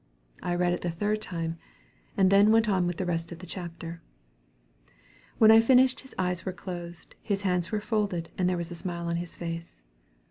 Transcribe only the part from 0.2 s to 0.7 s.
I